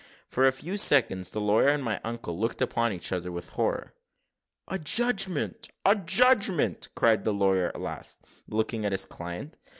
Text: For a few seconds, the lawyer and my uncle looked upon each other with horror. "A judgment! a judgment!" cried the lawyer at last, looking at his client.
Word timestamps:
For 0.27 0.47
a 0.47 0.51
few 0.51 0.77
seconds, 0.77 1.29
the 1.29 1.39
lawyer 1.39 1.67
and 1.67 1.83
my 1.83 2.01
uncle 2.03 2.35
looked 2.35 2.59
upon 2.59 2.91
each 2.91 3.11
other 3.11 3.31
with 3.31 3.49
horror. 3.49 3.93
"A 4.67 4.79
judgment! 4.79 5.69
a 5.85 5.95
judgment!" 5.95 6.89
cried 6.95 7.23
the 7.23 7.35
lawyer 7.35 7.67
at 7.67 7.79
last, 7.79 8.17
looking 8.47 8.83
at 8.83 8.93
his 8.93 9.05
client. 9.05 9.57